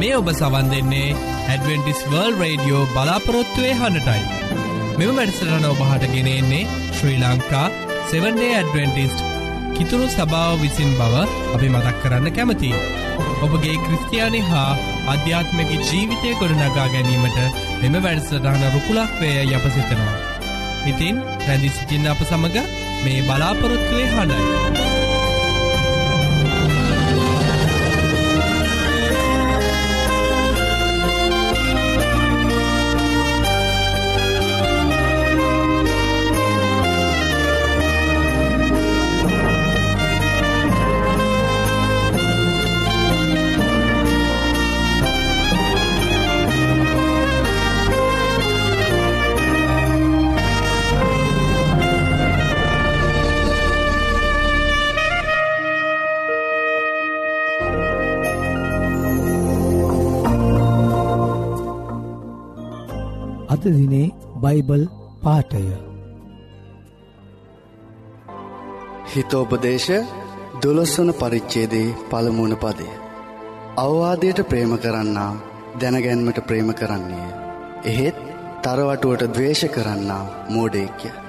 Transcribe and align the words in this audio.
මේ 0.00 0.14
ඔබ 0.18 0.28
සවන් 0.32 0.70
දෙන්නේ 0.72 1.16
ඇඩවෙන්ටිස් 1.48 2.00
වර්ල් 2.12 2.38
රේඩියෝ 2.42 2.82
බලාපොරොත්තුවය 2.94 3.72
හඬටයි. 3.80 4.22
මෙම 4.98 5.12
වැඩසටන 5.18 5.66
ඔබහට 5.70 6.06
ගෙනෙන්නේ 6.14 6.62
ශ්‍රී 6.96 7.18
ලංකා 7.22 7.66
7ඩේ 8.12 8.50
ඇඩවෙන්ටිස්ට් 8.56 9.24
කිතුුණු 9.76 10.08
සභාව 10.14 10.62
විසින් 10.62 10.92
බව 11.00 11.24
අපි 11.54 11.72
මතක් 11.74 11.96
කරන්න 12.02 12.28
කැමති. 12.38 12.72
ඔබගේ 13.44 13.76
ක්‍රස්තියානි 13.84 14.42
හා 14.50 14.70
අධ්‍යාත්මක 15.14 15.70
ජීවිතය 15.88 16.34
ගොඩනගා 16.40 16.88
ගැනීමට 16.94 17.38
මෙම 17.82 18.00
වැඩසටහන 18.06 18.66
රුකුලක් 18.74 19.20
වේය 19.20 19.54
යප 19.58 19.68
සිතනවා. 19.76 20.16
ඉතින් 20.90 21.22
රැදි 21.46 21.76
සිටින්න 21.76 22.10
අප 22.14 22.26
සමඟ 22.30 22.58
මේ 23.04 23.22
බලාපොරොත්තුවේ 23.28 24.10
හඬයි. 24.16 25.01
අද 63.62 63.68
දිනේ 63.70 64.14
බයිබල් 64.36 64.82
පාටය 65.22 65.62
හිතෝපදේශ 69.06 69.90
දොළොස්වන 70.62 71.10
පරිච්චේදේ 71.12 71.94
පළමුුණ 72.10 72.56
පදය. 72.56 72.88
අවවාදයට 73.76 74.40
ප්‍රේම 74.48 74.72
කරන්නා 74.78 75.30
දැනගැන්මට 75.80 76.38
ප්‍රේම 76.46 76.74
කරන්නේ. 76.74 77.28
එහෙත් 77.84 78.18
තරවටුවට 78.62 79.30
දවේශ 79.30 79.64
කරන්නා 79.68 80.24
මෝඩේක්‍ය. 80.48 81.21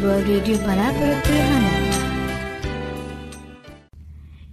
වර්ල් 0.00 0.20
රේඩියෝ 0.26 0.64
බලාපොරොත්වය 0.64 1.38
හන. 1.44 1.64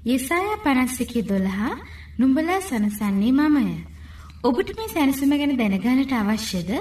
යෙසාය 0.06 0.48
පනස්සිකි 0.64 1.22
දොළහා 1.22 1.74
නුඹලා 2.20 2.60
සනසන්නේ 2.62 3.34
මමය. 3.40 3.66
ඔබට 4.44 4.70
මේ 4.78 4.88
සැනසම 4.88 5.34
ගැන 5.42 5.54
දැනගානට 5.58 6.14
අවශ්‍යද? 6.14 6.72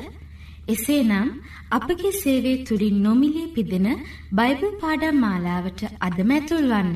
එසේනම් 0.68 1.28
අපගේ 1.70 2.12
සේවය 2.14 2.52
තුළින් 2.68 2.96
නොමිලේ 3.02 3.52
පිදෙන 3.54 3.88
බයිබල් 4.32 4.72
පාඩම් 4.82 5.18
මාලාවට 5.18 5.84
අදම 6.00 6.32
ඇතුල්වන්න. 6.36 6.94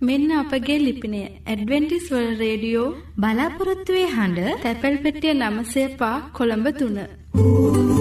මෙන්න 0.00 0.28
අපගේ 0.32 0.78
ලිපිනය 0.78 1.22
ඇඩවෙන්ටිස් 1.24 2.06
වල් 2.10 2.30
රේඩියෝ 2.36 2.88
බලාපොරොත්තුවේ 3.16 4.12
හඬ 4.16 4.60
තැපැල් 4.64 4.96
පෙටිය 4.98 5.34
නමසේ 5.34 5.88
පා 6.00 6.16
කොළඹ 6.38 6.68
තුන. 6.78 6.98
සමුවයක් 7.34 7.91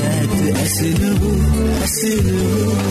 ඇත 0.00 0.32
ඇත 0.34 0.56
ඇසෙනවෝ 0.56 1.36
ඇසෙනවෝ 1.76 2.83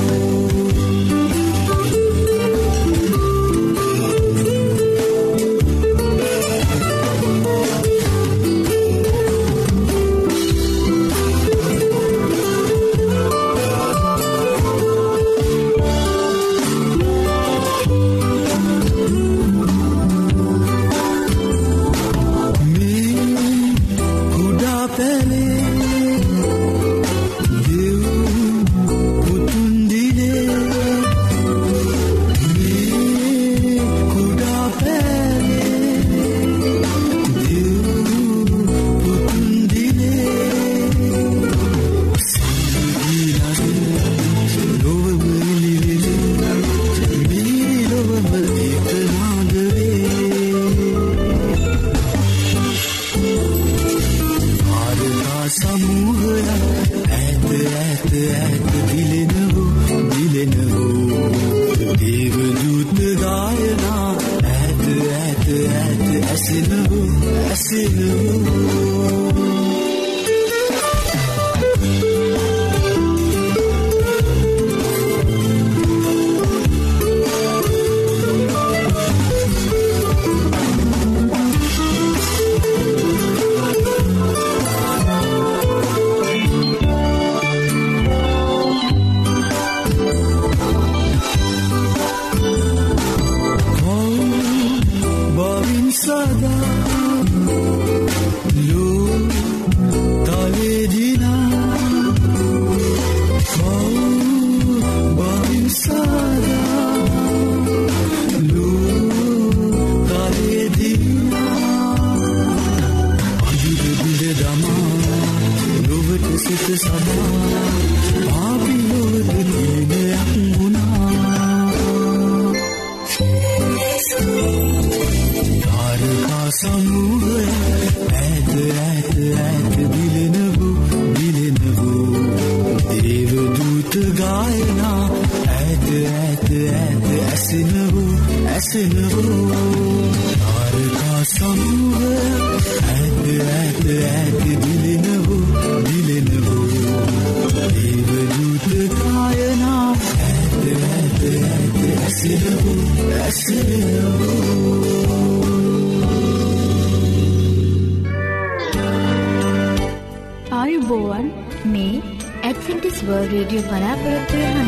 ආයුබෝවන් 160.63 161.25
මේ 161.71 161.95
ඇඩ්වෙන්ටිස් 162.42 163.00
වර්ල්ඩ් 163.00 163.31
රේඩියෝ 163.31 163.63
බලාපොරොත්තු 163.63 164.38
වෙන 164.42 164.60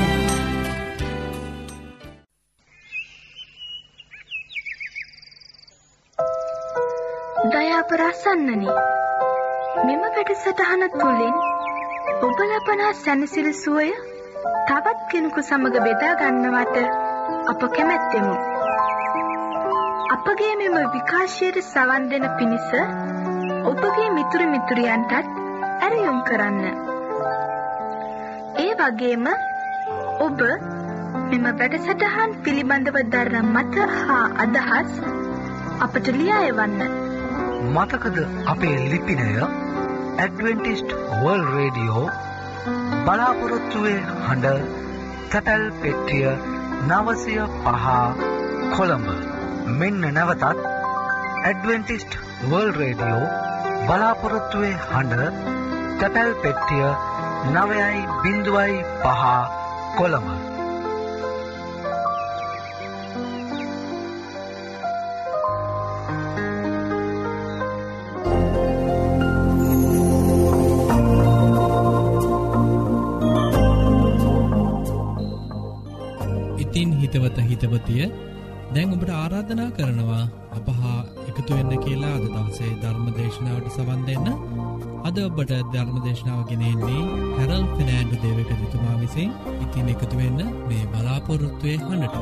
දයාපරාසන්නනි 7.53 8.73
මෙම 9.83 10.03
වැඩසටහන 10.07 10.83
තුළින් 10.95 11.39
ඔබ 12.21 12.43
ලබනා 12.43 12.91
සැනසිල් 12.97 13.49
සුවය 13.53 13.87
තවත් 14.67 14.97
කෙනෙකු 15.07 15.45
සමඟ 15.45 15.79
බෙදා 15.79 16.11
ගන්නවට 16.15 16.77
අප 17.47 17.65
කැමැත්තෙමු. 17.69 18.35
අපගේ 20.15 20.51
මෙම 20.57 20.77
විකාශයට 20.91 21.63
සවන් 21.63 22.11
දෙන 22.11 22.29
පිණිස 22.37 22.69
ඔබගේ 23.65 24.11
මිතුරු 24.11 24.51
මිතුරියන්ටත් 24.51 25.44
ඇරයුම් 25.79 26.19
කරන්න. 26.23 26.61
ඒ 28.57 28.71
වගේම 28.79 29.27
ඔබ 30.19 30.41
මෙම 31.25 31.45
වැඩසටහන් 31.53 32.35
පිළිබඳව 32.43 32.97
දරන 33.09 33.49
මත 33.53 33.87
හා 33.97 34.21
අදහස් 34.43 34.91
අපට 35.79 36.07
ලියා 36.13 36.41
එවන්න. 36.45 36.81
මතකද 37.75 38.17
අපේ 38.45 38.75
ලිපිනය 38.91 39.29
ඇඩවෙන්ටිස්ට් 39.39 40.95
වර්ල් 41.15 41.43
රේඩියෝ 41.51 42.05
බලාපොරොත්තුවේ 43.05 43.97
හඬ 44.27 44.69
තැපැල් 45.31 45.65
පෙට්ටිය 45.81 46.29
නවසය 46.89 47.35
පහ 47.57 47.87
කොළඹ 48.75 49.09
මෙන්න 49.79 50.07
නැවතත් 50.13 50.45
ඇඩවෙන්ටිස්ට් 51.43 52.17
වර්ල් 52.45 52.71
රේඩියෝ 52.77 53.25
බලාපොරොත්තුවේ 53.83 54.73
හඬ 54.85 55.21
තැපැල් 55.99 56.31
පෙට්ටිය 56.43 56.87
නවයයි 57.53 58.01
බිඳුවයි 58.21 58.75
පහ 59.03 59.21
කොළඹ. 59.97 60.27
ඉතින් 76.57 76.91
හිතවත 76.99 77.37
හිතවතිය 77.49 78.11
දැන් 78.73 78.93
ඔබට 78.93 79.09
ආරාධනා 79.11 79.69
කරනවා 79.77 80.25
අපහා 80.57 80.99
එකතු 81.29 81.51
වෙන්න 81.51 81.79
කියලා 81.85 82.13
අද 82.17 82.27
දවසේ 82.27 82.73
ධර්ම 82.81 83.07
දේශනාවට 83.17 83.73
සවන් 83.75 84.05
දෙන්න. 84.07 84.27
අද 85.07 85.17
ඔබට 85.19 85.51
ධර්ම 85.71 85.97
දේශනාව 86.03 86.39
ගෙනෙන්නේ 86.49 87.01
හැරල් 87.33 87.65
ෆිනෑන්ඩු 87.73 88.15
දේවක 88.21 88.51
තුමා 88.71 88.95
විසින් 89.01 89.29
ඉතින් 89.55 89.89
එකතු 89.93 90.15
වෙන්න 90.19 90.39
මේ 90.63 90.85
බලාපොරොත්තුවය 90.91 91.73
හඬට 91.81 92.15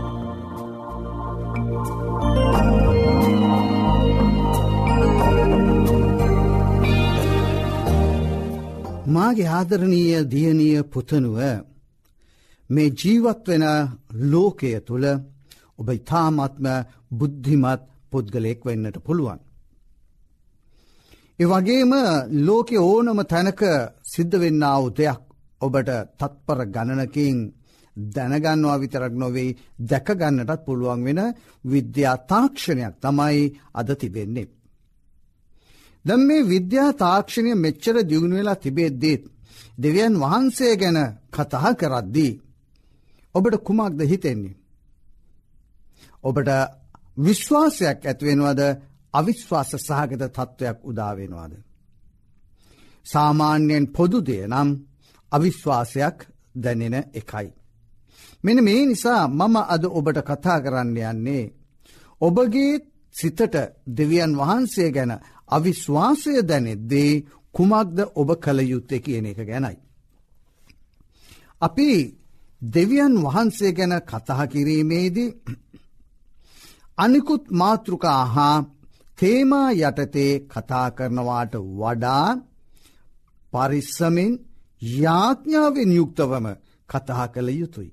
මාගේ 9.13 9.47
ආදරණීය 9.51 10.19
දියණිය 10.27 10.83
පුතනුව 10.89 11.39
මේ 12.69 12.89
ජීවත් 12.95 13.45
වෙන 13.47 13.65
ලෝකය 14.27 14.73
තුළ 14.87 15.07
ඔබ 15.79 15.87
ඉතාමත්ම 15.91 16.67
බුද්ධිමත් 17.13 17.81
පුද්ගලයෙක් 18.11 18.59
වෙන්නට 18.65 18.97
පුළුවන්. 18.99 19.39
ඒ 21.39 21.45
වගේම 21.45 21.93
ලෝකෙ 22.39 22.77
ඕනම 22.81 23.19
තැනක 23.25 23.61
සිද්ධ 24.05 24.35
වෙන්න 24.37 24.63
වූ 24.73 24.89
දෙයක් 24.91 25.21
ඔබට 25.61 25.89
තත්පර 26.19 26.59
ගණනකින් 26.67 27.37
දැනගන්නවා 27.95 28.77
විතරක් 28.77 29.13
නොවෙයි 29.13 29.57
දැකගන්නටත් 29.81 30.61
පුළුවන් 30.65 31.01
වෙන 31.05 31.21
විද්‍යා 31.65 32.15
තාක්ෂණයක් 32.23 32.95
තමයි 33.01 33.43
අද 33.73 33.89
තිබෙන්නේ. 33.95 34.51
දැම් 36.05 36.21
මේ 36.21 36.47
විද්‍යා 36.47 36.89
තාක්ෂණය 36.95 37.51
මෙච්චර 37.55 37.95
දියුණු 38.03 38.35
වෙලා 38.35 38.55
තිබෙද්දීත් 38.55 39.23
දෙවියන් 39.77 40.13
වහන්සේ 40.15 40.73
ගැන 40.75 40.99
කතහ 41.31 41.65
කරද්දී. 41.79 42.33
ඔබට 43.35 43.55
කුමක්ද 43.59 43.99
හිතෙන්නේ. 44.03 44.57
ඔබට 46.23 46.49
විශ්වාසයක් 47.17 47.99
ඇත්වෙනවද 48.01 48.61
අවිශ්වාස 49.13 49.71
සහගත 49.77 50.23
තත්ත්වයක් 50.27 50.77
උදාවෙනවාද. 50.83 51.53
සාමාන්‍යයෙන් 53.05 53.85
පොදුදය 53.87 54.37
නම් 54.47 54.69
අවිශ්වාසයක් 55.31 56.17
දැනෙන 56.55 56.95
එකයි. 57.13 57.47
මෙන 58.43 58.57
මේ 58.63 58.85
නිසා 58.85 59.23
මම 59.29 59.55
අද 59.65 59.83
ඔබට 59.89 60.17
කතා 60.21 60.59
කරන්න 60.59 60.97
යන්නේ. 61.03 61.45
ඔබගේ 62.21 62.73
සිතට 63.15 63.55
දෙවියන් 63.89 64.31
වහන්සේ 64.37 64.89
ගැන 64.91 65.11
අවිශ්වාසය 65.49 66.33
දැනෙද්දේ 66.41 67.11
කුමක්ද 67.51 67.97
ඔබ 68.15 68.29
කළ 68.35 68.59
යුත්තේ 68.63 68.99
කියන 68.99 69.25
එක 69.25 69.39
ගැනයි. 69.41 69.77
අපි 71.61 71.89
දෙවියන් 72.61 73.13
වහන්සේ 73.17 73.71
ගැන 73.71 73.93
කතහ 74.01 74.39
කිරීමේදී 74.47 75.35
අනිකුත් 76.97 77.43
මාතෘකා 77.51 78.21
හා 78.25 78.57
තේමා 79.17 79.69
යටතේ 79.73 80.31
කතා 80.45 80.87
කරනවාට 80.91 81.53
වඩා 81.79 82.27
පරිස්සමෙන් 83.53 84.33
යාඥාවෙන් 84.95 85.91
යුක්තවම 85.91 86.47
කතහ 86.89 87.21
කළ 87.33 87.49
යුතුයි. 87.51 87.91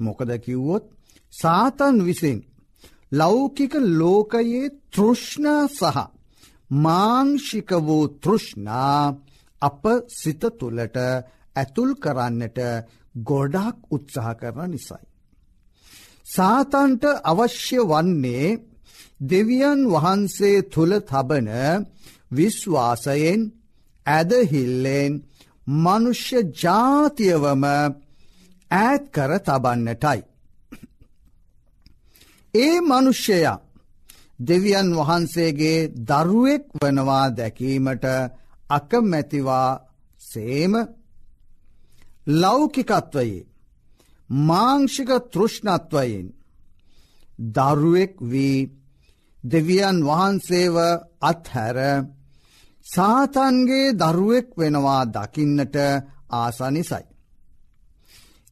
මොකද 0.00 0.30
කිව්වොත් 0.38 0.84
සාතන් 1.32 1.96
විසින් 2.04 2.38
ලෞකික 3.12 3.72
ලෝකයේ 3.92 4.64
තෘෂ්ණා 4.90 5.62
සහ 5.70 5.98
මාංෂික 6.74 7.70
වූ 7.78 8.04
තෘෂ්ණා 8.16 9.02
අප 9.62 9.84
සිත 10.10 10.42
තුළට 10.52 10.96
ඇතුල් 11.56 11.90
කරන්නට 11.96 12.58
ගොඩක් 13.22 13.76
උත්සාහ 13.90 14.34
කරන 14.34 14.70
නිසයි. 14.70 15.04
සාතන්ට 16.26 17.04
අවශ්‍ය 17.24 17.78
වන්නේ 17.82 18.46
දෙවියන් 19.20 19.80
වහන්සේ 19.86 20.62
තුළ 20.64 20.92
තබන 21.00 21.48
විශ්වාසයෙන් 22.30 23.40
ඇදහිල්ලෙන් 24.06 25.12
මනුෂ්‍ය 25.66 26.38
ජාතියවම 26.54 27.64
ඈත් 28.70 29.04
කර 29.10 29.32
තබන්නටයි. 29.38 30.20
ඒ 32.54 32.80
මනුෂ්‍යයා 32.82 33.62
දෙවියන් 34.40 34.88
වහන්සේගේ 34.96 35.90
දරුවෙක් 36.02 36.64
වනවා 36.74 37.26
දැකීමට 37.30 38.04
අකමැතිවා 38.70 39.70
සේම 40.20 40.72
ලෞකිකත්වයේ 42.32 43.46
මාංෂික 44.30 45.10
තෘෂ්ණත්වයෙන් 45.32 46.26
දරුවෙක් 47.56 48.14
වී 48.22 48.60
දෙවියන් 49.50 49.98
වහන්සේව 50.04 50.76
අත්හැර 51.22 51.78
සාතන්ගේ 52.86 53.94
දරුවෙක් 53.94 54.48
වෙනවා 54.56 55.02
දකින්නට 55.06 55.76
ආසනිසයි. 56.32 57.04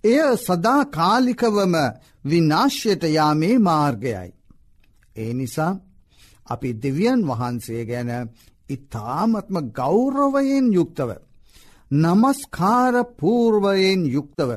එය 0.05 0.37
සදා 0.39 0.83
කාලිකවම 0.89 1.75
විනාශ්‍යයට 2.25 3.03
යාමේ 3.09 3.57
මාර්ගයයි. 3.61 4.31
ඒ 5.17 5.33
නිසා 5.35 5.73
අපි 6.47 6.71
දෙවියන් 6.83 7.21
වහන්සේ 7.29 7.83
ගැන 7.85 8.11
ඉතාමත්ම 8.69 9.57
ගෞරවයෙන් 9.73 10.67
යුක්තව. 10.73 11.11
නමස්කාර 11.95 12.95
පූර්වයෙන් 13.17 14.01
යුක්තව 14.07 14.51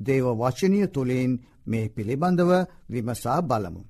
දේව 0.00 0.26
වචනය 0.34 0.80
තුළින් 0.86 1.32
මේ 1.66 1.86
පිළිබඳව 1.88 2.50
විමසා 2.90 3.40
බලමු. 3.42 3.82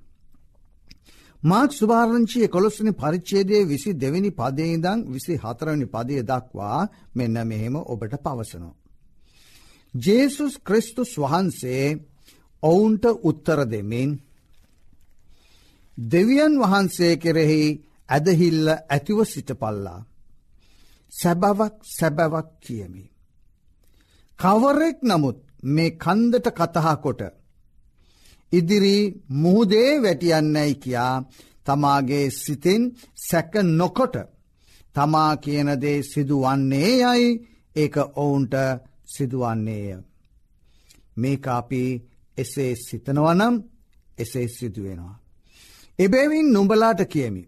මාක් 1.43 1.71
සුභාරංචිය 1.71 2.47
කොළොස්සන 2.47 2.89
පරිච්චේදය 2.93 3.57
විසි 3.65 3.91
දෙවැනි 3.93 4.31
පදේදං 4.31 4.99
විසි 5.07 5.33
හතරවනි 5.37 5.87
පදය 5.87 6.15
දක්වා 6.23 6.79
මෙන්න 7.13 7.35
මෙහෙම 7.43 7.75
ඔබට 7.85 8.13
පවසනවා. 8.17 8.75
ජේසුස් 9.93 10.53
ක්‍රිස්තුස් 10.59 11.11
වහන්සේ 11.17 11.85
ඔවුන්ට 12.63 13.05
උත්තර 13.21 13.59
දෙමින් 13.65 14.11
දෙවියන් 15.97 16.53
වහන්සේ 16.59 17.13
කෙරෙහි 17.17 17.63
ඇදහිල්ල 18.09 18.67
ඇතිව 18.69 19.19
සිටපල්ලා. 19.25 20.05
සැබවක් 21.13 21.75
සැබවක් 21.89 22.47
කියමි. 22.59 23.05
කවරෙක් 24.39 24.97
නමුත් 25.01 25.37
මේ 25.65 25.95
කන්දට 25.95 26.47
කතහා 26.51 26.95
කොට. 26.95 27.21
ඉදිරි 28.53 28.97
මුහුදේ 29.31 29.91
වැටියන්නැයි 30.01 30.75
කියා 30.75 31.15
තමාගේ 31.65 32.27
සිතෙන් 32.33 32.83
සැක 33.21 33.53
නොකොට 33.71 34.15
තමා 34.95 35.31
කියනදේ 35.37 35.99
සිදුවන්නේ 36.03 36.91
යයි 37.03 37.29
ඒක 37.75 37.95
ඔවුන්ට 38.15 38.55
සිදුවන්නේය. 39.07 39.97
මේක 41.17 41.47
අපි 41.49 41.83
එසේ 42.37 42.73
සිතනවනම් 42.77 43.55
එසේ 44.17 44.47
සිදුවෙනවා. 44.49 45.19
එබැවින් 45.99 46.47
නුඹලාට 46.53 47.01
කියමි. 47.05 47.43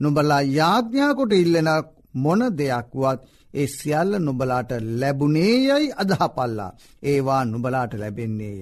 නුඹලා 0.00 0.42
යාඥාකොට 0.50 1.32
ඉල්ලෙන 1.34 1.70
මොන 2.14 2.40
දෙයක්වත් 2.58 3.20
ඒ 3.54 3.66
සියල්ල 3.68 4.12
නුබලාට 4.18 4.70
ලැබුණේ 4.92 5.54
යයි 5.60 5.92
අදහපල්ලා 5.94 6.76
ඒවා 7.02 7.44
නුබලාට 7.44 7.92
ලැබෙන්නේය. 7.94 8.58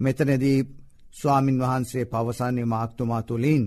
මෙතනදී 0.00 0.58
ස්වාමින් 1.12 1.58
වහන්සේ 1.58 2.04
පවසන්නේ 2.04 2.64
මාක්තුමා 2.66 3.22
තුළින්. 3.22 3.64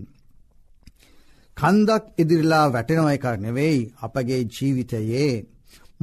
කන්දක් 1.57 2.03
ඉදිරිලා 2.17 2.67
වැටෙනව 2.69 3.07
එකක් 3.07 3.25
නෙවෙයි 3.37 3.79
අපගේ 4.01 4.41
ජීවිතයේ 4.47 5.31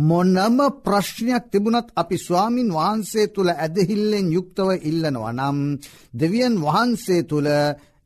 මොන්නම 0.00 0.58
ප්‍රශ්නයක් 0.78 1.44
තිබුණත් 1.50 1.88
අපි 1.92 2.16
ස්වාමින් 2.18 2.68
වහන්සේ 2.70 3.26
තුළ 3.28 3.50
ඇදහිල්ලෙන් 3.54 4.26
යුක්තව 4.32 4.68
ඉල්ලනවා 4.82 5.32
නම් 5.32 5.58
දෙවියන් 6.14 6.54
වහන්සේ 6.58 7.22
තුළ 7.22 7.48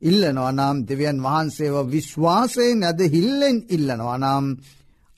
ඉල්ලනවා 0.01 0.51
නම් 0.51 0.77
දෙවියන් 0.87 1.19
වහන්සේව 1.21 1.75
විශ්වාසයෙන් 1.87 2.79
ඇදහිල්ලෙන් 2.83 3.57
ඉල්ලනවා 3.69 4.17
නම් 4.17 4.45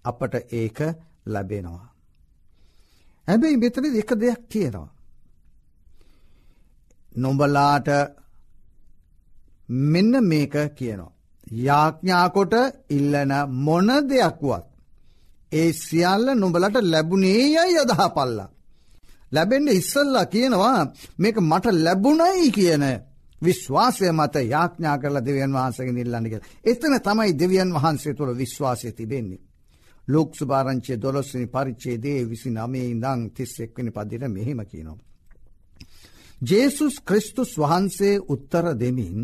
අපට 0.05 0.33
ඒක 0.53 0.77
ලැබෙනවා. 1.25 1.85
හැබැයි 3.27 3.57
මෙතන 3.57 3.85
එක 3.93 4.11
දෙයක් 4.15 4.41
කියනවා. 4.49 4.94
නොඹලාට 7.15 7.87
මෙන්න 9.69 10.13
මේක 10.23 10.55
කියනවා. 10.73 11.11
යාඥාකොට 11.59 12.53
ඉල්ලන 12.89 13.31
මොන 13.57 13.87
දෙයක්වත්. 14.03 14.65
ඒ 15.51 15.73
සියල්ල 15.73 16.27
නොඹලට 16.35 16.75
ලැබුණේ 16.83 17.45
යයි 17.47 17.79
අදහ 17.79 18.03
පල්ලා. 18.09 18.49
ලැබෙන්ට 19.31 19.69
ඉස්සල්ලා 19.71 20.25
කියනවා 20.27 20.79
මේක 21.17 21.37
මට 21.41 21.65
ලැබුණයි 21.75 22.51
කියන 22.51 22.83
විශ්වාසය 23.41 24.11
මත 24.11 24.35
යාඥා 24.45 24.97
කරල 24.97 25.17
දෙවියන් 25.19 25.53
වහන්සගේ 25.53 25.93
නිල්ලන්නක. 25.93 26.33
එතන 26.63 26.95
තමයි 26.99 27.33
දෙවියන් 27.33 27.73
වහන්සේ 27.73 28.13
තුළ 28.13 28.31
විශ්වාසය 28.33 28.91
තිබෙන්නේ. 28.91 29.41
ලෝක් 30.07 30.29
සුභාරංචය 30.35 30.93
දොළොස්වනි 30.97 31.47
පරිච්චේදේ 31.47 32.19
විසි 32.23 32.49
නමේ 32.49 32.85
ඉඳං 32.85 33.29
තිස් 33.31 33.59
එක්වනි 33.59 33.91
පදිර 33.91 34.27
මෙහෙම 34.27 34.59
කියනවා. 34.63 35.14
ජේසුස් 36.41 36.95
ක්‍රිස්තුස් 36.99 37.57
වහන්සේ 37.57 38.19
උත්තර 38.27 38.65
දෙමින් 38.79 39.17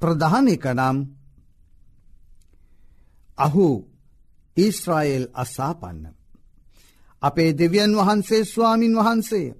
ප්‍රධානික 0.00 0.64
නම් 0.66 0.96
අහු 3.38 3.68
ඊස්රායෙල් 4.56 5.26
අසාපන්න. 5.34 6.00
අපේ 7.22 7.50
දෙවියන් 7.52 7.92
වහන්සේ 7.96 8.44
ස්වාමින් 8.44 8.94
වහන්සේ. 8.94 9.54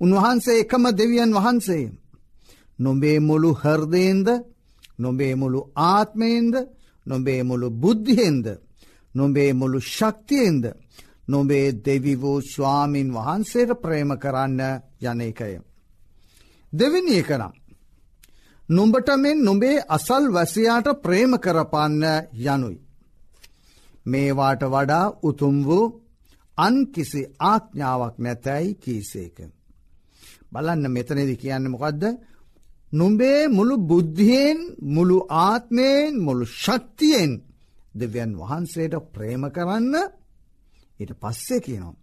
උන්වහන්සේ 0.00 0.60
එකම 0.60 0.84
දෙවියන් 0.92 1.32
වහන්සේ. 1.34 1.92
නොබේ 2.78 3.20
මුළු 3.20 3.50
හර්දයෙන්ද 3.54 4.28
නොබේ 4.98 5.34
මුළු 5.34 5.60
ආත්මයෙන්ද 5.74 6.54
නොබේ 7.06 7.42
මුළු 7.42 7.68
බුද්ධියෙන්ද 7.72 8.46
නොබේ 9.14 9.52
මුළු 9.52 9.80
ශක්තියෙන්ද 9.80 10.64
නොබේ 11.28 11.66
දෙවි 11.84 12.14
වූ 12.16 12.40
ස්වාමින් 12.44 13.08
වහන්සේට 13.12 13.70
ප්‍රේම 13.74 14.10
කරන්න 14.18 14.60
යන 15.00 15.20
එකය. 15.20 15.60
දෙවිනි 16.72 17.14
එකනම්. 17.14 17.52
නුඹට 18.68 19.08
මෙන් 19.16 19.38
නොබේ 19.40 19.84
අසල් 19.88 20.24
වැසියාට 20.30 20.88
ප්‍රේම 21.02 21.32
කරපන්න 21.36 22.04
යනුයි. 22.46 22.78
මේවාට 24.06 24.62
වඩා 24.64 25.06
උතුම් 25.22 25.56
වූ 25.64 25.84
අන් 26.58 26.76
කිසි 26.86 27.22
ආඥාවක් 27.42 28.16
නැතැයි 28.18 28.74
කීසේක. 28.76 29.36
බලන්න 30.52 30.84
මෙතනෙදි 30.90 31.36
කියන්න 31.36 31.70
මොකක්ද 31.70 32.02
නුඹේ 32.92 33.40
මුළු 33.48 33.74
බුද්ධියෙන් 33.80 34.58
මුළු 34.86 35.16
ආත්මයෙන් 35.40 36.12
මුළු 36.18 36.44
ශක්තියෙන් 36.54 37.32
දෙවියන් 37.94 38.32
වහන්සේට 38.36 38.94
ප්‍රේම 39.12 39.42
කරන්න 39.50 39.94
ඊට 41.00 41.12
පස්සේ 41.14 41.60
කියනවා. 41.60 41.96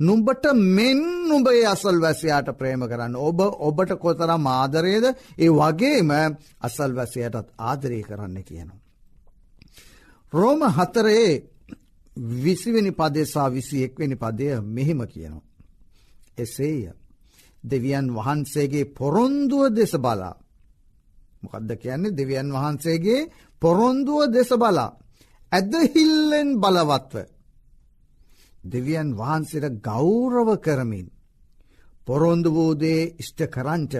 නුඹට 0.00 0.44
මෙන් 0.68 1.00
නුඹේ 1.28 1.64
අසල් 1.66 1.96
වැසයාට 1.98 2.48
ප්‍රේම 2.54 2.82
කරන්න 2.82 3.16
ඔබ 3.18 3.40
ඔබට 3.40 3.92
කොතර 3.96 4.30
මාදරයද 4.38 5.06
ඒ 5.36 5.50
වගේම 5.50 6.10
අසල් 6.60 6.92
වැසයටත් 6.92 7.46
ආදරය 7.60 8.00
කරන්න 8.02 8.36
කියනවා. 8.42 8.78
රෝම 10.32 10.60
හතරේ 10.70 11.30
විසිවෙනි 12.38 12.92
පදෙසා 12.92 13.48
විසි 13.48 13.84
එක්වෙනි 13.84 14.16
පදය 14.16 14.48
මෙහෙම 14.68 15.00
කියනවා. 15.06 15.48
එසේය 16.38 16.92
දෙවියන් 17.64 18.06
වහන්සේගේ 18.10 18.90
පොරොන්දුව 18.90 19.64
දෙස 19.70 19.92
බලා. 19.96 20.34
මොකදද 21.42 21.70
කියන්නේ 21.76 22.16
දෙවියන් 22.16 22.48
වහන්සේගේ 22.50 23.28
පොරොන්දුව 23.62 24.20
දෙස 24.28 24.50
බලා. 24.54 24.90
ඇදහිල්ලෙන් 25.52 26.48
බලවත්ව. 26.56 27.39
දෙවියන් 28.64 29.14
වහන්සේට 29.14 29.80
ගෞරව 29.80 30.48
කරමින්. 30.58 31.10
පොරොන්දු 32.06 32.50
වූදේ 32.50 33.14
ඉෂ්ට 33.18 33.40
කරංච 33.46 33.94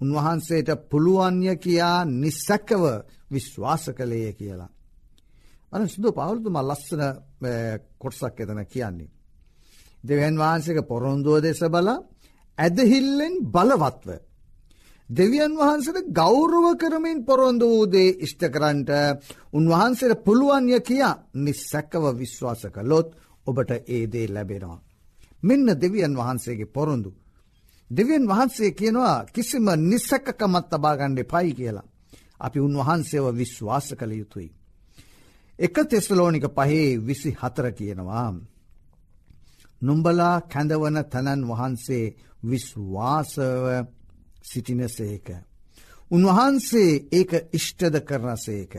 උන්වහන්සේට 0.00 0.88
පුළුවන්ය 0.88 1.56
කියා 1.56 2.04
නිස්සැක්කව 2.04 2.84
විශ්වාස 3.30 3.84
කළේය 3.90 4.32
කියලා. 4.32 4.70
අන 5.72 5.88
සුදු 5.88 6.12
පවුලතුම 6.12 6.56
ලස්සන 6.58 7.02
කොටසක් 7.98 8.40
එතන 8.40 8.64
කියන්නේ. 8.66 9.10
දෙවන් 10.04 10.36
වහන්සේක 10.36 10.78
පොරොන්දුව 10.84 11.40
දෙස 11.40 11.60
බලා 11.66 11.98
ඇදහිල්ලෙන් 12.58 13.34
බලවත්ව. 13.46 14.08
දෙවියන් 15.08 15.52
වහන්සට 15.54 15.98
ගෞරව 16.12 16.64
කරමින් 16.76 17.24
පොරොන්ද 17.24 17.62
වූදේ 17.62 18.16
ඉෂ්ට 18.18 18.42
කරන්ට 18.46 18.90
උන්වහන්සේට 19.52 20.24
පුළුවන්ය 20.24 20.80
කියා 20.80 21.14
නිස්සැක්කව 21.36 22.04
විශ්වාස 22.14 22.62
කළොත් 22.68 23.08
ඔබට 23.48 23.70
ඒදේ 23.88 24.26
ලැබෙනවා. 24.28 24.80
මෙන්න 25.42 25.68
දෙවියන් 25.76 26.14
වහන්සේගේ 26.16 26.66
පොරොන්දු. 26.68 27.10
දෙවියන් 27.90 28.24
වහන්සේ 28.26 28.70
කියනවා 28.72 29.24
කිසිම 29.26 29.66
නිස්සැක්කකමත් 29.82 30.66
තබාගණ්ඩ 30.70 31.20
පයි 31.24 31.54
කියලා. 31.54 31.86
අපි 32.38 32.58
උන්වහන්සේව 32.60 33.26
විශ්වාස 33.34 33.88
කළ 33.90 34.12
යුතුයි. 34.12 34.50
එක 35.58 35.76
තෙස්ලෝනික 35.86 36.46
පහේ 36.50 36.98
විසි 36.98 37.30
හතර 37.32 37.66
කියනවා. 37.72 38.28
නුම්බලා 39.82 40.36
කැඳවන 40.42 40.98
තැනන් 41.04 41.42
වහන්සේ 41.48 42.14
විශ්වාසව 42.42 43.66
සිටින 44.42 44.82
සේක. 44.88 45.26
උන්වහන්සේ 46.10 46.92
ඒක 47.12 47.32
ඉෂ්ටද 47.52 47.94
කරන 48.00 48.36
සේක. 48.36 48.74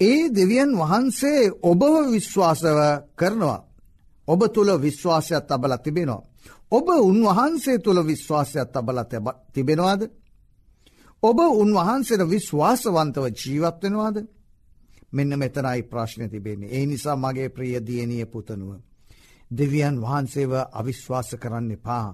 ඒ 0.00 0.22
දෙවියන් 0.30 0.70
වහන්සේ 0.74 1.50
ඔබව 1.62 1.94
විශ්වාසව 2.12 2.78
කරනවා. 3.16 3.60
ඔබ 4.28 4.40
තුළ 4.48 4.70
විශ්වාසයක් 4.78 5.44
තබල 5.44 5.74
තිබෙනවා. 5.76 6.22
ඔබ 6.70 6.88
උන්වහන්සේ 6.88 7.78
තුළ 7.78 8.00
විශ්වාසයක් 8.02 8.68
තබල 8.68 8.98
තිබෙනවාද. 9.52 10.02
ඔබ 11.22 11.38
උන්වහන්සේට 11.38 12.22
විශ්වාසවන්තව 12.26 13.24
ජීවත්වෙනවාද. 13.34 14.16
මෙන්න 15.12 15.32
මෙතනයි 15.34 15.82
ප්‍රශ්න 15.82 16.28
තිබෙන්නේ. 16.28 16.70
ඒ 16.70 16.86
නිසා 16.86 17.16
මගේ 17.16 17.48
ප්‍රිය 17.48 17.74
දියනය 17.80 18.26
පුතනුව. 18.26 18.70
දෙවියන් 19.50 19.96
වහන්සේව 20.00 20.52
අවිශ්වාස 20.72 21.30
කරන්න 21.42 21.70
එපා. 21.70 22.08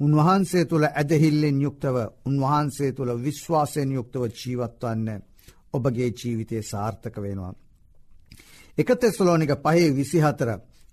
උන්වහන්සේ 0.00 0.64
තුළ 0.64 0.84
ඇදහිල්ලෙන් 0.90 1.58
යුක්තව 1.60 1.96
උන්වහන්සේ 2.26 2.92
තුළ 2.92 3.12
විශ්වාසයෙන් 3.18 3.90
යුක්තව 3.92 4.22
ජීවත්වන්න 4.32 5.29
ඔබගේ 5.74 6.10
ජීවිතය 6.12 6.62
සාර්ථක 6.62 7.16
වෙනවා. 7.16 7.54
එක 8.78 8.88
තෙස්ලෝනික 8.96 9.52
පහේ 9.58 9.88
විසිහතර 9.90 10.48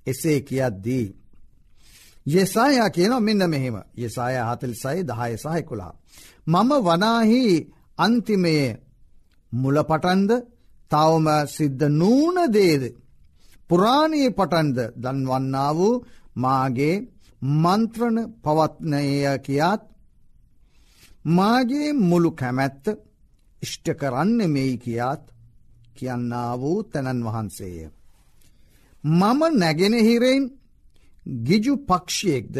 එසේ 0.08 0.40
කියද්දී. 0.42 1.06
යෙසායා 2.26 2.90
කියන 2.90 3.14
මෙන්න 3.20 3.44
මෙහෙම 3.46 3.76
යෙසාය 3.96 4.36
හතල් 4.40 4.74
සයි 4.76 5.00
දහය 5.04 5.34
සහයකුලා. 5.38 5.94
මම 6.48 6.72
වනාහි 6.82 7.44
අන්තිමයේ 7.98 8.78
මුලපටන්ද 9.52 10.32
තවම 10.92 11.28
සිද්ධ 11.48 11.86
නූන 11.92 12.38
දේද. 12.50 12.84
පුරාණයේ 13.70 14.30
පටන්ද 14.30 14.80
දන්වන්නා 14.96 15.72
වූ 15.76 16.04
මාගේ 16.36 16.96
මන්ත්‍රණ 17.42 18.18
පවත්නය 18.44 19.04
කියාත් 19.40 19.82
මාගේ 21.28 21.90
මුළු 22.02 22.30
කැමැත්ත 22.32 22.86
ඉෂ්ට 23.64 23.88
කරන්න 23.94 24.40
මෙයි 24.50 24.76
කියාත් 24.78 25.24
කියන්නා 25.96 26.52
වූ 26.60 26.80
තැනන් 26.84 27.22
වහන්සේය. 27.24 27.90
මම 29.04 29.42
නැගෙනහිරෙන් 29.54 30.44
ගිජු 31.44 31.74
පක්ෂයෙක්ද 31.80 32.56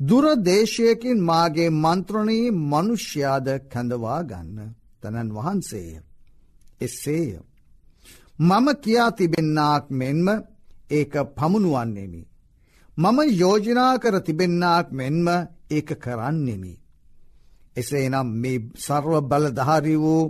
දුරදේශයකින් 0.00 1.18
මාගේ 1.22 1.70
මන්ත්‍රණයේ 1.74 2.56
මනුෂ්‍යාද 2.62 3.48
කැඳවා 3.68 4.20
ගන්න 4.22 4.58
තැනන් 5.02 5.30
වහන්සේය. 5.34 5.90
එස්සේය. 6.80 7.30
මම 8.38 8.66
කියා 8.76 9.10
තිබෙන්නාක් 9.10 9.84
මෙන්ම 9.92 10.26
ඒක 10.90 11.12
පමුණුවන්නෙමි. 11.36 12.22
මම 12.96 13.18
යෝජනා 13.32 13.94
කර 13.98 14.16
තිබෙන්නාක් 14.20 14.86
මෙන්ම 14.92 15.26
ඒක 15.70 15.88
කරන්නෙමි. 15.96 16.74
එසේනම් 17.78 18.28
මේ 18.34 18.58
සර්ව 18.76 19.12
බලධාරි 19.22 19.96
වූ 19.96 20.22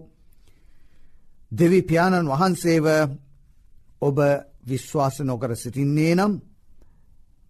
දෙවිපාණන් 1.53 2.29
වහන්සේව 2.29 2.87
ඔබ 4.03 4.19
විශ්වාස 4.65 5.17
නොකර 5.21 5.53
සිටින්නේ 5.55 6.15
නම් 6.15 6.33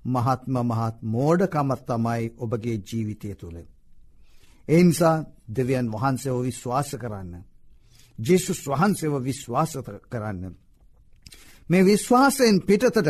මහත්ම 0.07 0.57
මහත් 0.63 0.97
මෝඩකමත් 1.05 1.83
තමයි 1.87 2.25
ඔබගේ 2.37 2.77
ජීවිතය 2.83 3.35
තුළ. 3.35 3.59
එනිසා 4.69 5.17
දෙවියන් 5.49 5.89
වහන්සේව 5.89 6.37
විශ්වාස 6.43 6.91
කරන්න. 6.93 7.35
ජෙසුස් 8.19 8.61
වහන්සේව 8.67 9.15
විශ්වාස 9.23 9.73
කරන්න. 10.11 10.55
මේ 11.71 11.85
විශ්වාසයෙන් 11.85 12.57
පිටතට 12.61 13.09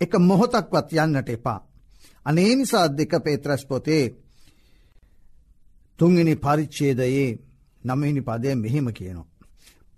එක 0.00 0.12
මොහොතක්වත් 0.20 0.88
යන්නට 0.94 1.28
එපා. 1.28 1.60
අනේ 2.26 2.54
නිසා 2.54 2.86
දෙක 2.88 3.12
පේත්‍රස් 3.24 3.62
පොතේ 3.66 4.04
තුන්ගනි 5.98 6.34
පරිච්චේදයේ 6.36 7.28
නමහිනි 7.82 8.20
පදය 8.20 8.54
මෙහෙම 8.56 8.86
කියනවා. 8.90 9.32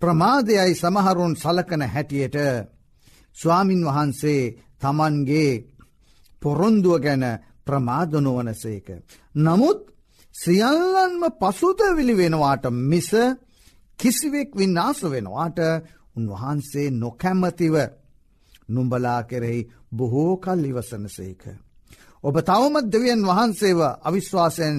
ප්‍රමාදයයි 0.01 0.73
සමහරුන් 0.75 1.33
සලකන 1.35 1.83
හැටියට 1.85 2.37
ස්වාමින් 3.37 3.81
වහන්සේ 3.85 4.41
තමන්ගේ 4.81 5.51
පොරොන්දුව 6.41 6.95
ගැන 6.99 7.23
ප්‍රමාදනුවනසේක. 7.67 8.87
නමුත් 9.35 9.79
සියල්ලන්ම 10.35 11.23
පසුද 11.33 11.79
විලි 11.91 12.15
වෙනවාට 12.15 12.65
මිස 12.83 13.09
කිසිවෙක් 13.99 14.49
වින්නාස 14.53 14.99
වෙනවාට 15.05 15.59
උන්වහන්සේ 16.15 16.93
නොකැම්මතිව 16.93 17.75
නුම්බලා 18.69 19.21
කෙරෙහි 19.23 19.61
බොහෝ 19.91 20.33
කල් 20.37 20.61
ඉවසනසේක. 20.65 21.43
ඔබ 22.23 22.35
තවමත් 22.41 22.87
දෙවියන් 22.87 23.21
වහන්සේව 23.23 23.79
අවිශ්වාසයෙන් 24.01 24.75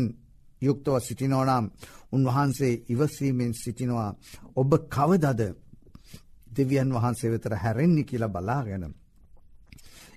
යුක්තව 0.63 1.01
සිටිනෝනම් 1.01 1.65
උන්වහන්සේ 2.13 2.73
ඉවසීමෙන් 2.89 3.53
සිටිනවා 3.55 4.11
ඔබ 4.57 4.71
කවදද 4.89 5.43
දෙවියන් 6.51 6.91
වහන්සේ 6.91 7.31
වෙතර 7.31 7.55
හැරෙන්නේ 7.55 8.05
කියලා 8.05 8.29
බලාගෙන. 8.31 8.85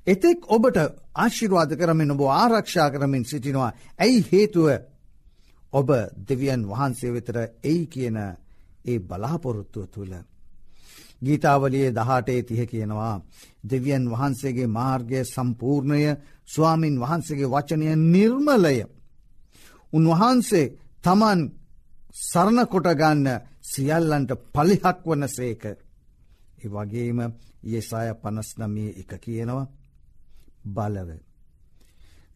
එතෙක් 0.08 0.40
ඔබට 0.48 0.78
ආශිර්වාද 1.16 1.72
කරමින් 1.76 2.12
ඔබ 2.12 2.22
ආරක්ෂා 2.34 2.90
කරමින් 2.90 3.26
සිටිනවා 3.26 3.72
ඇයි 3.98 4.26
හේතුව 4.32 4.68
ඔබ 5.74 5.90
දෙවියන් 6.28 6.62
වහන්සේ 6.66 7.14
වෙතර 7.14 7.38
එයි 7.64 7.86
කියන 7.88 8.18
ඒ 8.86 9.00
බලාපොරොත්තුව 9.02 9.86
තුළ. 9.88 10.14
ගීතාවලියේ 11.22 11.92
දහටේ 11.92 12.42
තිහ 12.44 12.62
කියනවා 12.66 13.16
දෙවියන් 13.64 14.06
වහන්සේගේ 14.10 14.68
මාර්ගය 14.70 15.22
සම්පූර්ණය 15.26 16.02
ස්වාමින් 16.46 16.96
වහන්සේගේ 17.00 17.48
වචනය 17.48 17.88
නිර්මලය. 18.06 18.78
උන්වහන්සේ 19.94 20.72
තමන් 21.04 21.40
සරණකොටගන්න 22.22 23.28
සියල්ලන්ට 23.64 24.32
පලිහක් 24.50 25.00
වන 25.06 25.28
සේක. 25.30 25.64
ඒ 26.58 26.70
වගේම 26.70 27.20
යෙසාය 27.66 28.10
පනස්නමිය 28.16 28.90
එක 29.02 29.12
කියනවා 29.20 29.66
බලව. 30.68 31.10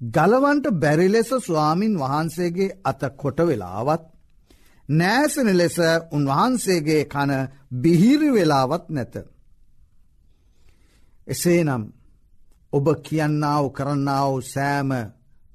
ගලවන්ට 0.02 0.66
බැරි 0.74 1.08
ලෙස 1.10 1.30
ස්වාමින් 1.40 1.94
වහන්සේගේ 1.96 2.76
අත 2.84 3.02
කොට 3.18 3.40
වෙලාවත් 3.40 4.04
නෑසන 4.90 5.50
ලෙස 5.54 5.78
උන්වහන්සේගේ 6.12 7.04
කන 7.06 7.32
බිහිරි 7.74 8.30
වෙලාවත් 8.32 8.86
නැත. 8.90 9.16
එසේනම් 11.28 11.84
ඔබ 12.74 12.86
කියන්නාව 13.02 13.66
කරන්නාව 13.72 14.34
සෑම 14.44 14.92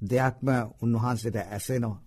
දෙයක්ම 0.01 0.47
උන්වහන්සේට 0.81 1.37
ඇසෙනවා. 1.37 2.01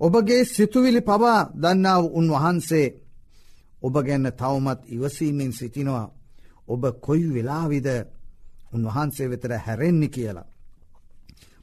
ඔබගේ 0.00 0.44
සිතුවිලි 0.46 1.00
පවා 1.00 1.40
දන්නාව 1.54 2.04
උන්වහන්සේ 2.12 2.86
ඔබ 3.82 3.94
ගැන්න 3.98 4.26
තවමත් 4.32 4.80
ඉවසීමෙන් 4.86 5.52
සිටිනවා 5.52 6.06
ඔබ 6.68 6.82
කොයි 7.00 7.28
වෙලාවිද 7.34 7.88
උන්වහන්සේ 8.72 9.30
වෙතර 9.30 9.52
හැරෙන්නේ 9.56 10.08
කියලා. 10.08 10.48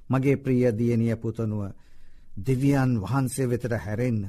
මගේ 0.10 0.38
ප්‍රිය 0.38 0.64
දියනිය 0.72 1.16
පුතනුව 1.16 1.62
දෙවියන් 2.38 2.92
වහන්සේ 3.02 3.50
වෙතට 3.50 3.74
හැරෙන්න. 3.78 4.22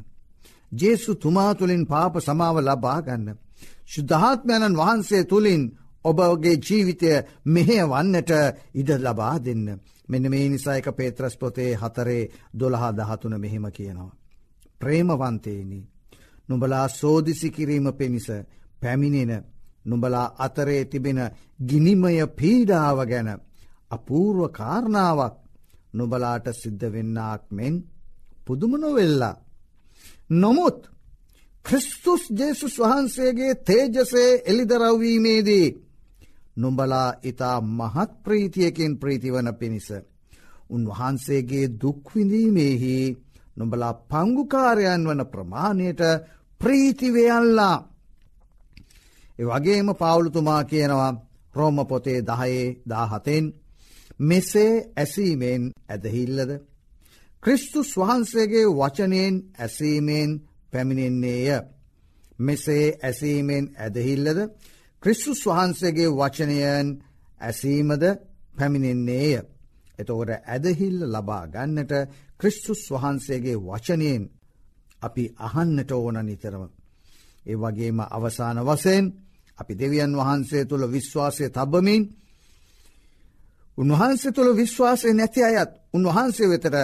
ජේසු 0.72 1.14
තුමා 1.14 1.54
තුළින් 1.54 1.84
පාප 1.86 2.14
සමාව 2.18 2.56
ලබාගන්න. 2.60 3.26
ශුද්ධාත්මයණන් 3.86 4.76
වහන්සේ 4.76 5.24
තුළින් 5.24 5.62
ඔබගේ 6.04 6.56
ජීවිතය 6.58 7.10
මෙහෙ 7.46 7.78
වන්නට 7.84 8.32
ඉඩ 8.74 8.90
ලබා 8.98 9.36
දෙන්න. 9.38 9.66
මෙන්න 10.08 10.30
මේ 10.30 10.48
නිසායක 10.48 10.86
පේත්‍රස් 10.92 11.36
පොතේ 11.36 11.72
හතරේ 11.74 12.30
දොළහා 12.54 12.92
දහතුන 12.92 13.40
මෙහෙම 13.40 13.66
කියනවා. 13.70 14.16
ප්‍රේමවන්තේනි. 14.80 15.80
නුඹලා 16.48 16.88
සෝදිසි 16.90 17.48
කිරීම 17.50 17.86
පිණිස 17.92 18.28
පැමිණෙන 18.80 19.44
නුඹලා 19.84 20.34
අතරේ 20.38 20.84
තිබෙන 20.84 21.20
ගිනිමය 21.60 22.26
පීඩාව 22.30 22.98
ගැන 23.06 23.28
අපූර්ව 23.90 24.40
කාරණාවක් 24.50 25.34
නුබලාට 25.94 26.46
සිද්ධ 26.52 26.86
වෙන්නාක් 26.92 27.42
මෙන් 27.50 27.74
පුදුමනොවෙල්ලා. 28.46 29.36
නොමුත් 30.32 30.80
ක්‍රිස්තුස් 31.64 32.22
ජේසුස් 32.30 32.74
වහන්සේගේ 32.78 33.54
තේජසේ 33.56 34.30
එළිදරව්වීමේදී 34.46 35.66
නුඹලා 36.56 37.08
ඉතා 37.22 37.58
මහත් 37.60 38.10
ප්‍රීතියකින් 38.22 38.98
ප්‍රීතිවන 38.98 39.48
පිණිස. 39.54 39.88
උන්වහන්සේගේ 40.70 41.66
දුක්විඳීමෙහි 41.80 42.94
නොබලා 43.56 43.94
පංගුකාරයන් 44.04 45.02
වන 45.08 45.22
ප්‍රමාණයට 45.26 46.02
ප්‍රීතිවයල්ලා. 46.60 47.76
ඒ 49.38 49.46
වගේම 49.46 49.88
පවුලුතුමා 49.92 50.62
කියනවා 50.64 51.12
රෝම 51.54 51.76
පොතේ 51.86 52.20
දහයේ 52.22 52.76
දාහතෙන් 52.88 53.44
මෙසේ 54.20 54.74
ඇසීමෙන් 54.96 55.62
ඇදහිල්ලද. 55.88 56.50
ක්‍රිස්තුස් 57.42 57.90
වහන්සේගේ 57.96 58.66
වචනයෙන් 58.70 59.34
ඇසීමෙන් 59.58 60.30
පැමිණෙන්නේය. 60.72 61.48
මෙසේ 62.38 62.86
ඇසීමෙන් 63.02 63.64
ඇදහිල්ලද 63.76 64.38
ක්‍රිස්තුස් 65.04 65.40
වහන්සේගේ 65.46 66.10
වචනයන් 66.10 66.88
ඇසීමද 67.40 68.04
පැමිණෙන්නේය. 68.56 69.34
එතකොට 69.98 70.30
ඇදහිල්ල 70.46 71.00
ලබා 71.06 71.44
ගන්නට 71.46 71.92
ක්‍රිස්තුස් 72.40 72.82
වහන්සේගේ 72.90 73.56
වචනයෙන් 73.60 74.22
අපි 75.02 75.24
අහන්නට 75.38 75.90
ඕන 75.92 76.18
නිතරම. 76.22 76.64
ඒ 77.46 77.56
වගේම 77.56 77.98
අවසාන 78.08 78.58
වසයෙන් 78.62 79.04
අපි 79.58 79.72
දෙවියන් 79.74 80.12
වහන්සේ 80.14 80.64
තුළ 80.64 80.84
විශ්වාසය 80.88 81.44
තබමින් 81.50 82.02
උන්වහන්සේ 83.78 84.32
තුළ 84.32 84.50
විශ්වාසය 84.54 85.08
නැති 85.12 85.40
අයත් 85.42 85.70
උන්වහන්සේ 85.94 86.48
වෙතර 86.48 86.76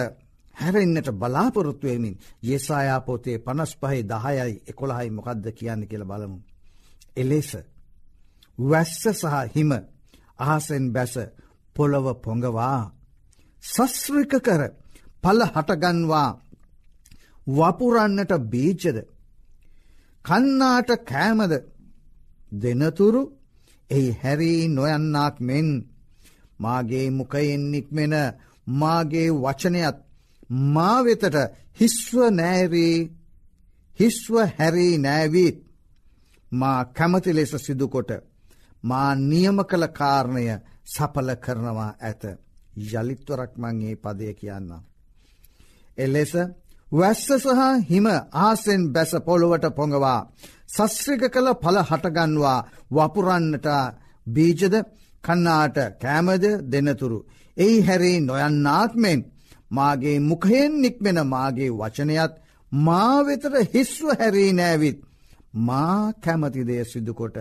හැරෙන්න්නට 0.55 1.09
බලාපොරොත්තුවමින් 1.13 2.15
ඒසායාපෝතේ 2.45 3.37
පනස් 3.39 3.71
පහහි 3.75 4.01
දහයයි 4.05 4.53
එකොළහයි 4.67 5.09
මොකක්ද 5.09 5.45
කියන්න 5.51 5.81
කියල 5.87 6.03
බලමු. 6.05 6.37
එලෙස 7.17 7.51
වැස්ස 8.61 9.03
සහ 9.11 9.35
හිම. 9.53 9.71
අහසෙන් 10.39 10.85
බැස 10.93 11.13
පොළොව 11.75 12.07
පොඟවා. 12.15 12.91
සස්්‍රික 13.63 14.33
කර 14.39 14.61
පල 15.23 15.39
හටගන්වා 15.45 16.29
වපුරන්නට 17.47 18.31
බීජද? 18.45 18.97
කන්නාට 20.25 20.89
කෑමද? 21.01 21.53
දෙනතුරු 22.51 23.21
එහි 23.89 24.09
හැරී 24.13 24.61
නොයන්නාක් 24.69 25.35
මෙන්. 25.41 25.69
මාගේ 26.59 27.07
මුකයෙන් 27.09 27.63
නික්මෙන 27.71 28.13
මාගේ 28.71 29.29
වචනයත් 29.35 29.97
මා 30.69 30.97
වෙතට 31.01 31.37
හිස්ව 31.79 32.15
නෑරී 32.31 32.97
හිස්ව 33.97 34.33
හැරී 34.57 34.95
නෑවීත් 34.97 35.57
මා 36.51 36.79
කැමති 36.87 37.31
ලෙස 37.33 37.53
සිදුකොට 37.57 38.11
මා 38.83 39.09
නියම 39.21 39.57
කළ 39.63 39.85
කාරණය 39.89 40.45
සපල 40.85 41.29
කරනවා 41.35 41.91
ඇත 41.99 42.23
යළිත්වරක් 42.89 43.51
මංගේ 43.57 43.95
පදය 43.97 44.33
කියන්න. 44.33 44.69
එලෙස 45.97 46.33
වැස්ස 46.91 47.27
සහ 47.35 47.61
හිම 47.89 48.07
ආසෙන් 48.39 48.81
බැස 48.93 49.11
පොළොවට 49.19 49.65
පොඟවා 49.71 50.19
සස්්‍රික 50.69 51.23
කළ 51.27 51.49
පල 51.55 51.77
හටගන්වා 51.81 52.59
වපුරන්නට 52.91 53.67
බීජද 54.27 54.75
කන්නාට 55.23 55.77
කෑමද 56.01 56.45
දෙනතුරු. 56.63 57.19
එයි 57.57 57.77
හැරේ 57.81 58.17
නොයන්නාත්මෙන් 58.21 59.19
මාගේ 59.71 60.17
මුකයෙන් 60.21 60.71
නික්මෙන 60.81 61.19
මාගේ 61.25 61.71
වචනයත් 61.71 62.33
මා 62.71 63.15
වෙතර 63.21 63.53
හිස්ව 63.65 64.05
හැරී 64.11 64.51
නෑවිත් 64.53 64.99
මා 65.59 66.13
කැමතිදය 66.15 66.75
සිදුකොට 66.85 67.37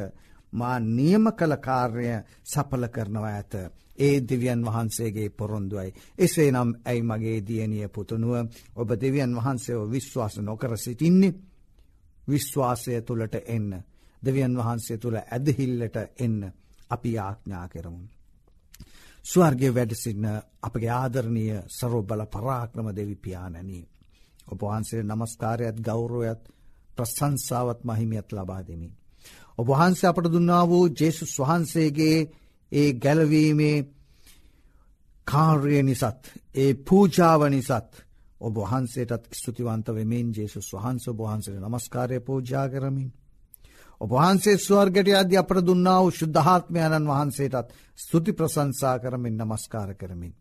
මා 0.52 0.76
නියම 0.80 1.24
කළ 1.32 1.56
කාර්ය 1.58 2.06
සපල 2.44 2.84
කරනවා 2.88 3.30
ඇත. 3.30 3.52
ඒ 3.98 4.16
දෙවියන් 4.20 4.64
වහන්සේගේ 4.64 5.30
පොරොන්දුවයි. 5.30 5.90
එසේ 6.18 6.50
නම් 6.52 6.70
ඇයි 6.84 7.02
මගේ 7.02 7.38
දියනිය 7.46 7.88
පුතුනුව 7.88 8.34
ඔබ 8.76 8.90
දෙවියන් 9.00 9.36
වහන්සේව 9.36 9.80
විශ්වාස 9.90 10.34
නොකර 10.38 10.76
සිටින්නේ. 10.76 11.38
විශ්වාසය 12.28 13.02
තුළට 13.02 13.34
එන්න. 13.46 13.70
දෙවියන් 14.22 14.56
වහන්සේ 14.56 14.98
තුළ 14.98 15.16
ඇදහිල්ලට 15.16 15.96
එන්න 16.18 16.52
අපි 16.90 17.18
ආඥා 17.18 17.68
කරමුන්. 17.68 18.08
ස්වර්ගය 19.24 19.68
වැඩසින්න 19.74 20.24
අපගේ 20.62 20.92
ආදරණය 20.92 21.44
සරෝබල 21.68 22.22
පරාක්‍රම 22.26 22.86
දෙවිපාණනී. 22.96 23.88
ඔබ 24.46 24.60
වහන්සේ 24.60 25.02
නමස්කාරයත් 25.02 25.76
ගෞරෝයත් 25.80 26.42
ප්‍රසංසාවත් 26.96 27.84
මහිමියත් 27.84 28.32
ලබා 28.32 28.62
දෙමින්. 28.62 28.92
ඔබ 29.60 29.68
වහන්සේ 29.68 30.08
අපට 30.08 30.26
දුන්නා 30.26 30.64
වූ 30.66 30.84
ජේසුස් 30.90 31.32
වහන්සේගේ 31.38 32.18
ඒ 32.72 32.90
ගැලවීමේ 32.94 33.76
කාර්ය 35.26 35.82
නිසත් 35.82 36.22
ඒ 36.54 36.72
පූජාව 36.82 37.42
නිසත් 37.48 37.90
ඔබ 38.40 38.54
වහන්සේටත් 38.58 39.24
ස්තුතිවන්ත 39.32 39.88
වෙමෙන් 39.90 40.28
ජේසුස් 40.32 40.68
වහන්ස 40.74 41.08
ඔබහන්සේ 41.08 41.58
නමස්කාරය 41.58 42.20
පූජා 42.20 42.66
කරමින්. 42.68 43.10
ඔබ 44.00 44.10
වහන්සේ 44.10 44.56
ස්වර්ගට 44.58 45.08
අධ්‍ය 45.14 45.36
අපට 45.36 45.60
දුන්නා 45.62 45.98
වූ 46.00 46.10
ශුද්ධහත්මයණන් 46.10 47.06
වහන්සේටත් 47.06 47.74
ස්තුති 47.98 48.32
ප්‍රසංසා 48.32 48.96
කරමින් 48.98 49.36
නමස්කාර 49.36 49.90
කරමින්. 49.94 50.34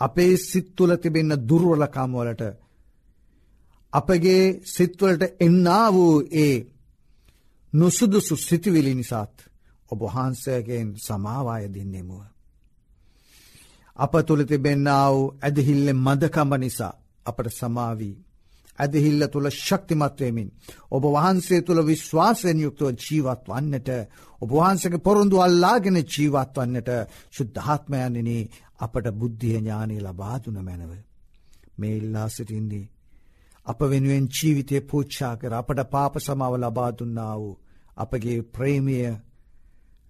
අපේ 0.00 0.36
සිත්තුල 0.40 0.92
තිබෙන්න 0.96 1.32
දුර්වලකම්වලට 1.48 2.42
අපගේ 3.92 4.44
සිත්වලට 4.66 5.22
එන්නා 5.40 5.86
වූ 5.92 6.14
ඒ 6.36 6.54
නොසුදුසු 7.72 8.36
සිතිවිලි 8.38 8.94
නිසාත් 8.94 9.34
ඔබ 9.90 10.00
වහන්සේගෙන් 10.04 10.88
සමාවාය 10.98 11.64
දෙන්නෙමුව. 11.68 12.22
අප 13.96 14.12
තුළ 14.26 14.42
තිබෙන්න්න 14.44 14.88
වූ 15.06 15.34
ඇදහිල්ල 15.40 15.88
මදකම්බ 15.96 16.52
නිසා 16.56 16.94
අපට 17.26 17.48
සමාවී. 17.52 18.14
ඇදහිල්ල 18.78 19.22
තුළ 19.28 19.48
ශක්තිමත්වයමින්. 19.50 20.48
ඔබ 20.90 21.02
වහන්සේ 21.06 21.60
තුළ 21.62 21.80
විශ්වාසයෙන් 21.82 22.58
යුක්තව 22.60 22.88
ජීවත් 22.98 23.42
වන්නට 23.48 23.90
ඔබ 24.42 24.50
වහන්සක 24.50 24.94
පොරොන්දු 25.00 25.36
අල්ලාගෙන 25.38 25.98
ජීවත් 26.06 26.56
වන්නට 26.56 26.90
ශුද්ධාත්මයන්නනේ 27.30 28.42
අපට 28.78 29.06
බුද්ධිය 29.12 29.56
ඥානය 29.56 29.96
ලබාදුන 30.00 30.58
මැනව. 30.60 30.92
මේ 31.78 31.96
ඉල්ලා 31.96 32.28
සිටින්නේ. 32.28 32.86
අප 33.66 33.80
වෙනුවෙන් 33.80 34.26
ජීවිතය 34.28 34.80
පූච්චා 34.82 35.34
කර 35.36 35.54
අපට 35.54 35.80
පාප 35.90 36.14
සමාව 36.18 36.54
ලබාදුන්නා 36.56 37.34
වූ 37.38 37.54
අපගේ 37.96 38.40
ප්‍රේමිය 38.52 39.06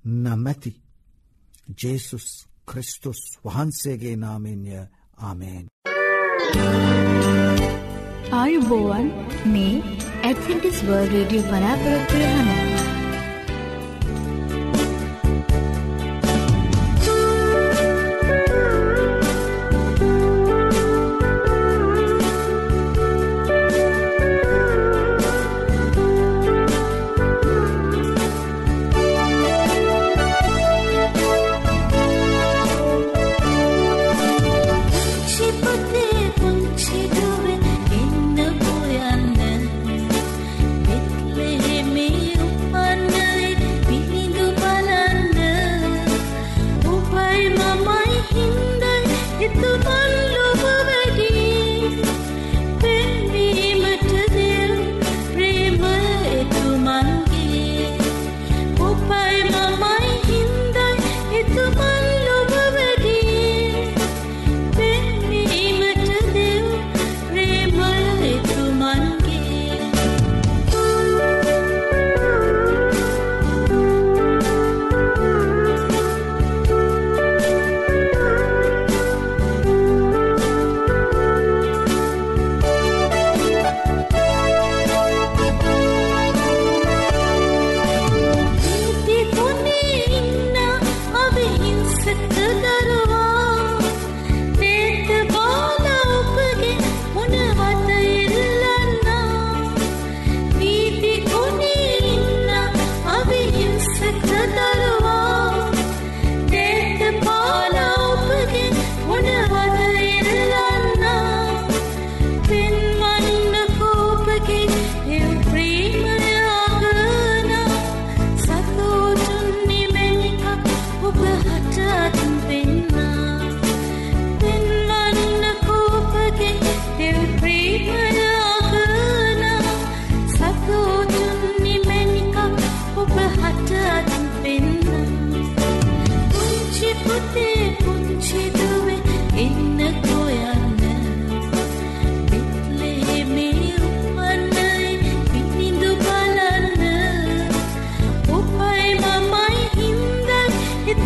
නමැති 0.04 0.72
ජේසුස් 1.78 2.26
ක්‍රිස්තුස් 2.68 3.20
වහන්සේගේ 3.44 4.16
නාමෙන්ය 4.16 4.74
ආමේන්. 5.18 5.66
ආයුබෝවන් 8.32 9.08
මේ 9.46 9.74
ඇත්ටිස් 10.22 10.78
වර්ල් 10.86 11.14
රඩිය 11.14 11.42
බලාපොරොත්වය 11.42 12.22
හනවා. 12.28 12.71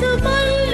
the 0.00 0.65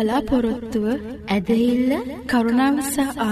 බලාපොරොත්තුව 0.00 0.84
ඇදහිල්ල 1.28 1.90
කරුණාවසා 2.26 3.08